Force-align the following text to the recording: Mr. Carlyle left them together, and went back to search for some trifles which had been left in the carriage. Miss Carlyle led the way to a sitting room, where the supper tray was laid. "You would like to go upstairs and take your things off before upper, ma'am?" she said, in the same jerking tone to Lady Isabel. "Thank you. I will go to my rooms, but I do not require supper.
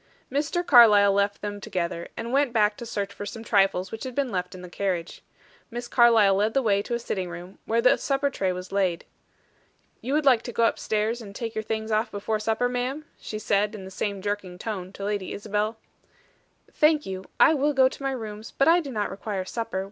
Mr. 0.31 0.65
Carlyle 0.65 1.13
left 1.13 1.43
them 1.43 1.61
together, 1.61 2.07
and 2.17 2.33
went 2.33 2.51
back 2.51 2.75
to 2.75 2.87
search 2.87 3.13
for 3.13 3.23
some 3.23 3.43
trifles 3.43 3.91
which 3.91 4.03
had 4.03 4.15
been 4.15 4.31
left 4.31 4.55
in 4.55 4.63
the 4.63 4.67
carriage. 4.69 5.21
Miss 5.69 5.87
Carlyle 5.87 6.33
led 6.33 6.55
the 6.55 6.63
way 6.63 6.81
to 6.81 6.95
a 6.95 6.99
sitting 6.99 7.29
room, 7.29 7.59
where 7.65 7.83
the 7.83 7.97
supper 7.99 8.31
tray 8.31 8.51
was 8.51 8.71
laid. 8.71 9.05
"You 10.01 10.13
would 10.13 10.25
like 10.25 10.41
to 10.41 10.51
go 10.51 10.63
upstairs 10.65 11.21
and 11.21 11.35
take 11.35 11.53
your 11.53 11.63
things 11.63 11.91
off 11.91 12.09
before 12.09 12.39
upper, 12.47 12.67
ma'am?" 12.67 13.05
she 13.19 13.37
said, 13.37 13.75
in 13.75 13.85
the 13.85 13.91
same 13.91 14.23
jerking 14.23 14.57
tone 14.57 14.91
to 14.93 15.03
Lady 15.03 15.33
Isabel. 15.33 15.77
"Thank 16.73 17.05
you. 17.05 17.25
I 17.39 17.53
will 17.53 17.73
go 17.73 17.87
to 17.87 18.01
my 18.01 18.09
rooms, 18.11 18.49
but 18.57 18.67
I 18.67 18.79
do 18.79 18.91
not 18.91 19.11
require 19.11 19.45
supper. 19.45 19.79